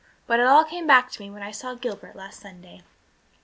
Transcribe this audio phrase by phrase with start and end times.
[0.25, 2.81] But it all came back to me when I saw Gilbert last Sunday."